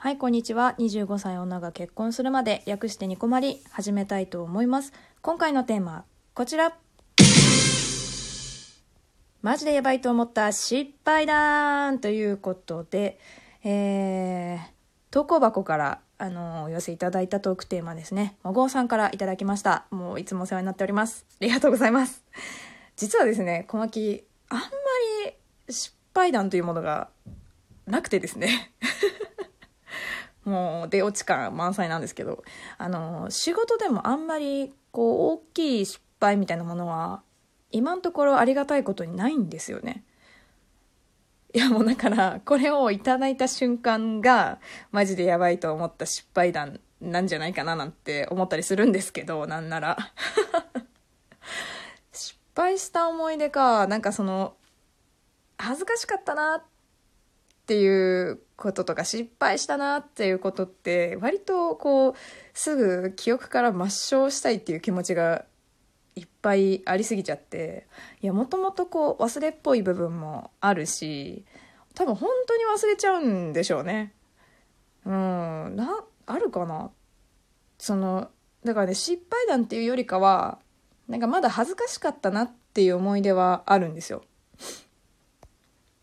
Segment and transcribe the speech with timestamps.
[0.00, 0.76] はい、こんにちは。
[0.78, 4.92] 25歳女が結婚するまで、略してニコマリ、始めたいと思います。
[5.22, 6.72] 今回のテーマ、こちら。
[9.42, 13.18] マジでやばいと思った失敗談ということで、
[13.64, 14.60] えー、
[15.10, 18.36] 投稿箱から、あのお寄せいただいたトークテーマですね。
[18.44, 19.86] まごうさんからいただきました。
[19.90, 21.26] もういつもお世話になっております。
[21.28, 22.22] ありがとうございます。
[22.94, 24.64] 実はですね、小牧、あんま
[25.26, 25.34] り
[25.68, 27.08] 失敗談というものが
[27.88, 28.70] なくてですね。
[30.48, 32.42] もう出落ち感満載なんですけど
[32.78, 37.22] あの仕事でもあんまりこう大きい失敗みたいなものは
[37.70, 40.04] 今のところありがたいことにないんですよね。
[41.54, 44.58] いやもうだからこれをいただいた瞬間が
[44.90, 49.96] マジでやばいと思った失敗談なんじゃないかななんて思ったりするんですけどなんなら。
[52.12, 54.56] 失敗した思い出かなんかその
[55.56, 56.62] 恥ずかしかったなっ
[57.68, 62.14] ていうこととか失敗したなっていうことって割とこう
[62.54, 65.44] すぐ記憶から抹消したいっていう気持ちが
[66.16, 67.86] いっぱいありすぎちゃって
[68.22, 71.44] いやもともとこう忘れっぽい部分もあるし
[71.94, 74.14] 多分本当に忘れちゃうんでしょうね。
[75.04, 76.90] うんなあるかな？
[77.78, 78.30] その
[78.64, 80.58] だからね失敗談っていうよりかは
[81.06, 84.24] なんかまだ恥ずかしかったなっていう思い出はあるんですよ。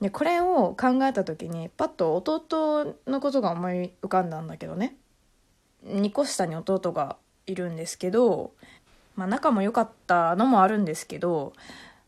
[0.00, 4.96] でこれを考えた時にパッと弟のことが思い浮かんだんだけどね。
[5.86, 8.52] 2個下に弟がいるんですけど、
[9.16, 11.52] まあ、仲も良かったのもあるんですけど、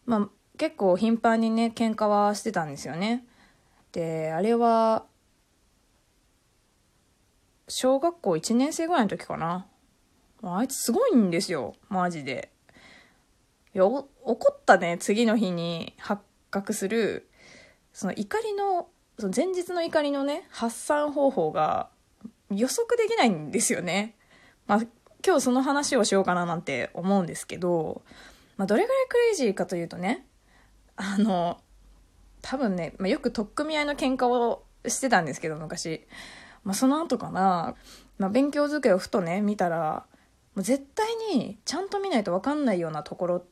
[0.06, 3.24] まあ、結構頻繁にね喧嘩はしてたんですよね。
[3.92, 5.04] であれは
[7.66, 9.66] 小学校1年生ぐらいの時かな。
[10.42, 11.75] あいつすごいんですよ。
[11.88, 12.50] マジで。
[13.75, 14.08] いや怒
[14.52, 17.30] ったね次の日に発覚する
[17.92, 18.88] その怒りの
[19.19, 21.91] その前日の怒りのね発散方法が
[22.50, 24.16] 予測できないんですよね。
[24.66, 24.80] まあ
[25.24, 28.02] 今日その話をしようかななんて思うんですけど、
[28.56, 30.26] まあ、どれぐらいクレイジーかというとね
[30.97, 31.59] あの
[32.42, 36.06] 多分ね、まあ、よく取っ組み合いの喧嘩をしてたんですけど昔、
[36.65, 37.75] まあ、その後かな、
[38.19, 40.06] まあ、勉強机をふとね見たら
[40.54, 43.44] もう絶対にちゃんと見ないと分かんないようなところ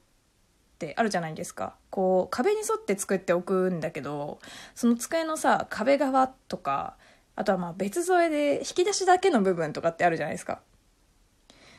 [0.78, 1.74] ってあるじゃないですか。
[1.90, 4.38] こう壁に沿って作っておくんだけど
[4.76, 6.96] その机のさ壁側とか
[7.34, 10.60] あとはまあ別添えで引き出しだけの部分とかってあるじゃないですか。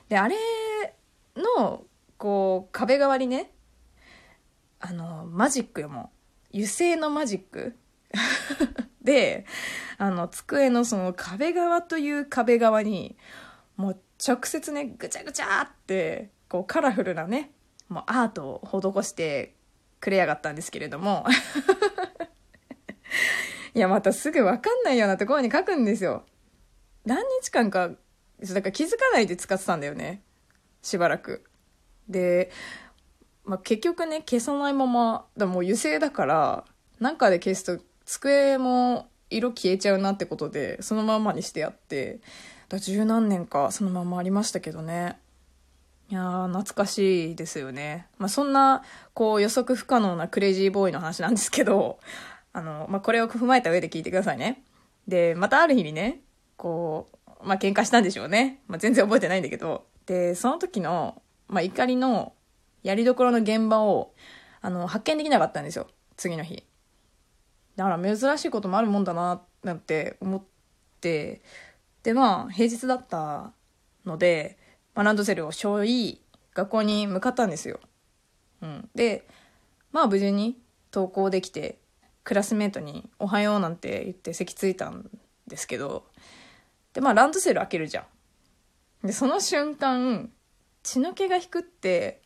[0.10, 0.36] であれ
[1.38, 1.86] の
[2.18, 3.52] こう壁側にね
[4.82, 6.20] あのマジックよもう。
[6.52, 7.76] 油性のマジック。
[9.02, 9.46] で
[9.98, 13.16] あの机のその壁側という壁側に
[13.78, 17.52] もう直接ねぐちゃぐちゃってこうカラフルなね
[17.90, 19.56] もうアートを施して
[20.00, 21.26] くれやがったんですけれども。
[23.76, 26.26] いやまたすぐ分かんないようなところに書くんですよ。
[27.06, 30.24] 何日間かだから気づかないで使ってたんだよね。
[30.82, 31.44] しばらく。
[32.08, 32.52] で、
[33.44, 36.66] まあ、結局ね消さないままだもう油性だから
[37.00, 42.20] なんかで消すと机も色消えちゃうなってことでそのままにしてやって
[42.68, 45.20] だ十何年かそのままありましたけどね。
[46.12, 48.08] いやー、懐かしいですよね。
[48.18, 48.82] まあ、そんな、
[49.14, 52.00] こう、予測不可能なクレイジーボーイの話なんですけど、
[52.52, 54.64] あの、まあ、これを踏まえた上で聞いてくださいね。
[55.08, 56.22] で、またある日にね、
[56.58, 57.10] こ
[57.44, 58.60] う、まあ、喧嘩したんでしょうね。
[58.68, 59.86] まあ、全然覚えてないんだけど。
[60.08, 62.34] で、その時の、まあ、怒りの、
[62.82, 64.16] やりどころの現場を、
[64.62, 65.86] あの、発見できなかったんですよ。
[66.18, 66.66] 次の日。
[67.76, 70.42] だから珍しいこともあるもんだな、なんて思っ
[71.02, 71.44] て、
[72.02, 73.54] で、まあ、平日だった
[74.06, 74.58] ので、
[75.00, 76.20] まあ、ランドセルを背負い
[76.54, 77.80] 学校に向かったんですよ。
[78.62, 79.26] うん、で
[79.94, 80.60] まあ無事に
[80.92, 81.80] 登校できて
[82.26, 85.10] クラスメートに「おはよう」なんて言って席ついたん
[85.48, 86.06] ですけど
[86.92, 88.06] でまあランドセル開けるじゃ
[89.02, 89.08] ん。
[89.08, 90.30] でその瞬間
[90.84, 92.22] 血の気が引くって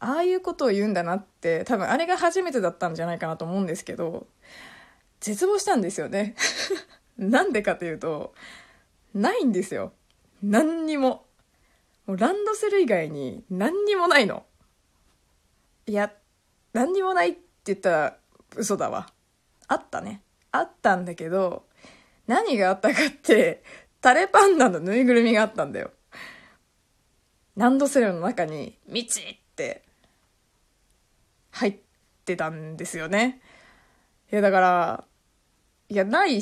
[0.00, 4.26] ああいうことを言うんだなって多分あれが初めてだったんじゃないかなと思うんですけど
[5.20, 6.34] 絶望したんですよね。
[7.16, 8.34] なんでかというと
[9.14, 9.92] ないんですよ。
[10.42, 11.24] 何にも。
[12.06, 14.44] もうランドセル以外に何にもないの。
[15.86, 16.12] いや、
[16.72, 18.16] 何にもないって言ったら
[18.56, 19.08] 嘘だわ。
[19.68, 20.22] あったね。
[20.52, 21.64] あったんだけど、
[22.26, 23.62] 何があったかって、
[24.00, 25.90] タレパンダのぬいぐるみがあったんだよ。
[27.56, 29.82] ランドセルの中に、みちって、
[31.52, 31.76] 入っ
[32.24, 33.40] てたんですよね。
[34.30, 35.04] いや、だから、
[35.88, 36.40] いや、ない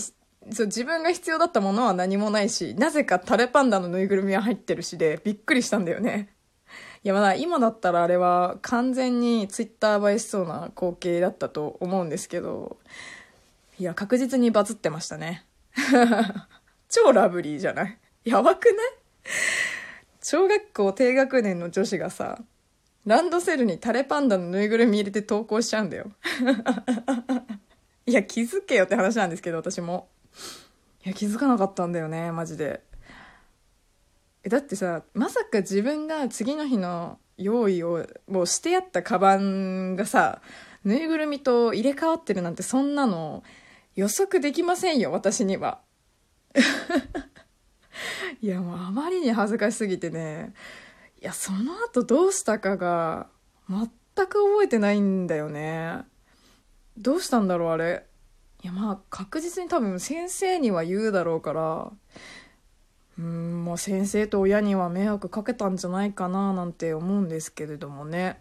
[0.51, 6.35] そう自分が必要だったものは何もないしなぜかタレパンダのぬいぐるみは入ってるしでびっくりしたんだよね
[7.05, 12.77] いやまだ今だったらあれは完全にツイッター映えしそうな光景だったと思うんですけど
[13.79, 15.45] いや確実にバズってましたね
[16.89, 17.99] 超ラブリーじゃない？
[18.25, 18.75] やばくない？
[20.23, 22.39] 小学校低学年の女子がさ、
[23.07, 26.13] ランドセルにタレパンダのぬいぐるみ入れて投稿しちゃうんだよ。
[28.07, 30.09] いや、気づけよって話なんですけど、私も。
[31.05, 32.83] いや、気づかなかったんだよね、マジで。
[34.45, 40.41] え、だってさ、まさか自分が次の日の用意を、もうしてやったカバンがさ、
[40.85, 43.45] ぬいぐるみと入れ替わってるなんてそんなの
[43.95, 45.81] 予測できませんよ、私には。
[48.41, 50.55] いや、もうあまりに恥ずかしすぎてね、
[51.21, 53.29] いや、その後どうしたかが、
[53.69, 53.89] 全
[54.27, 56.05] く覚えてないんだよね。
[56.99, 58.07] どうしたんだろう、あれ。
[58.63, 61.93] いや、まあ、確実に多分先生には言うだろうから、
[63.19, 68.41] うん、もう先生と親には迷惑かけたんじゃないかな、なんて思うんですけれどもね。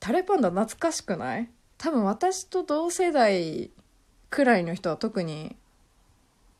[0.00, 1.50] タレパンダ懐かしくない？
[1.76, 3.70] 多分私と同世代
[4.30, 5.56] くらいの人は特に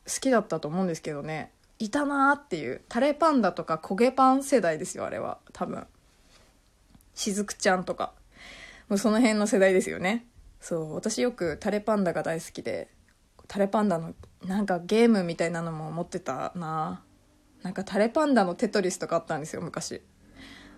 [0.06, 1.52] 好きだったと思うんですけどね。
[1.78, 2.82] いたなーっていう。
[2.88, 5.38] タレパンダとか焦げパン世代ですよあれは。
[5.52, 5.86] 多分。
[7.14, 8.12] しずくちゃんとか。
[8.88, 10.26] もうその辺の世代ですよね。
[10.60, 12.90] そう私よくタレパンダが大好きで
[13.48, 14.14] タレパンダの
[14.46, 17.02] なんかゲームみたいなのも持ってたな。
[17.62, 20.02] なんかタレパンダのテトリスとかあったんですよ昔。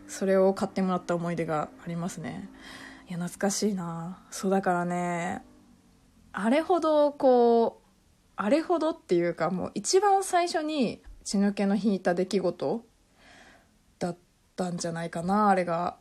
[0.06, 2.48] それを買ってもらった思い出がありますね。
[3.08, 4.22] いや懐かしいな。
[4.30, 5.42] そうだからね
[6.32, 7.86] あれほどこう
[8.36, 12.84] あれほどっていうかもう一番最初に血抜けの引いた出来事
[13.98, 14.16] だっ
[14.54, 15.96] たんじゃないかなあれが。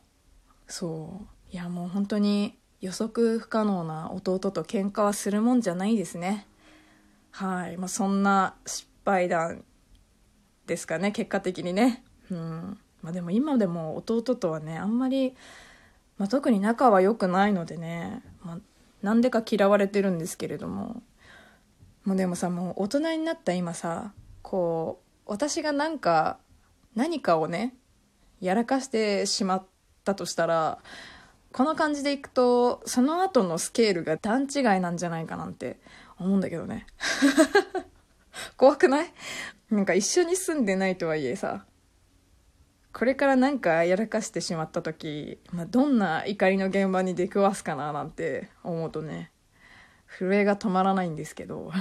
[0.67, 1.27] そう。
[1.51, 6.47] いやもう本当に予測不可能な弟と喧嘩はするもんじゃないですね。
[7.31, 9.63] はい、まあ、そんな失敗談
[10.65, 12.03] ですかね結果的にね。
[12.31, 12.79] うん。
[13.01, 15.35] まあでも今でも弟とはねあんまり、
[16.17, 18.57] まあ、特に仲は良くないのでね、まあ、
[19.01, 21.01] なんでか嫌われてるんですけれども。
[22.05, 26.39] もうでもさもう大人になった今さこう私がなんか
[26.95, 27.75] 何かをね
[28.41, 29.65] やらかしてしまっ
[30.03, 30.79] たとしたら
[31.51, 35.79] この感じでいくとその後のスケールが段違いなんじゃないかなんて
[36.17, 36.85] 思うんだけどね。
[38.57, 39.13] 怖くない？
[39.69, 41.65] なんか一緒に住んでないとはいえさ
[42.93, 49.31] これからなんかやらかしてしまった時、まあ、どんな怒りの現場に出くわすかななんて思うとね
[50.07, 51.71] 震えが止まらないんですけど。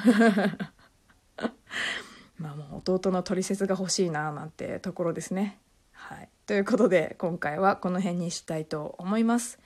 [2.39, 5.59] まあもう弟の取説が欲しいななんてところですね。
[5.93, 9.59] はい、ということで今回はこの辺にしたいと思います。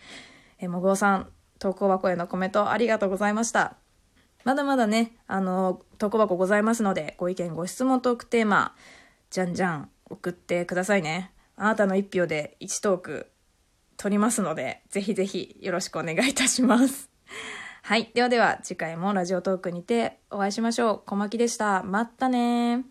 [0.58, 1.28] えもぐおさん
[1.60, 3.76] 投稿箱へのコメントありがとうございました。
[4.42, 8.74] まだまだね、あの、投稿箱ございますので、ご意見、ご質問、トークテーマ、
[9.30, 11.30] じゃんじゃん送ってくださいね。
[11.54, 13.30] あなたの一票で1トーク
[13.96, 17.10] 取りますので、ぜひぜひよろしくお願いいたします。
[17.82, 18.10] はい。
[18.12, 21.02] ではでは、次回もラジオトークにてお会いしましょう。
[21.06, 21.84] 小牧でした。
[21.84, 22.84] まったね